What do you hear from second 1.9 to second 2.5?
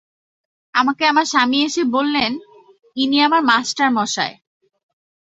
বললেন,